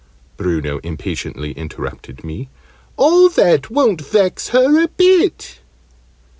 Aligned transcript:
Bruno 0.35 0.79
impatiently 0.79 1.51
interrupted 1.51 2.23
me. 2.23 2.49
"All 2.97 3.29
that 3.29 3.69
won't 3.69 4.01
vex 4.01 4.47
her 4.47 4.83
a 4.85 4.87
bit!" 4.87 5.59